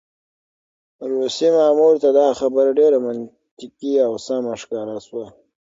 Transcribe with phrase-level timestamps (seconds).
[1.11, 5.25] روسي مامور ته دا خبره ډېره منطقي او سمه ښکاره شوه.